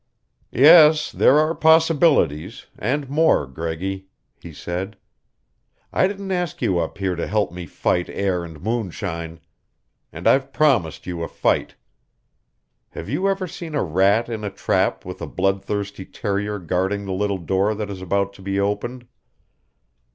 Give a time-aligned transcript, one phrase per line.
[0.55, 4.07] "Yes, there are possibilities and more, Greggy,"
[4.39, 4.97] he said.
[5.93, 9.41] "I didn't ask you up here to help me fight air and moonshine.
[10.11, 11.75] And I've promised you a fight.
[12.89, 17.05] Have you ever seen a rat in a trap with a blood thirsty terrier guarding
[17.05, 19.05] the little door that is about to be opened?